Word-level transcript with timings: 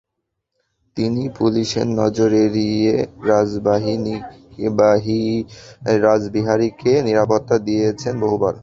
তিনি 0.97 1.23
পুলিশের 1.37 1.87
নজর 1.99 2.29
এড়িয়ে 2.45 2.93
রাসবিহারীকে 6.03 6.91
নিরাপত্তা 7.07 7.55
দিয়েছেন 7.67 8.13
বহুবার। 8.23 8.55